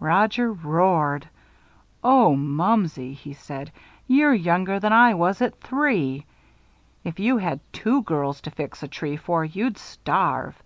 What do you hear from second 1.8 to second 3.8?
"Oh, Mumsey!" he said.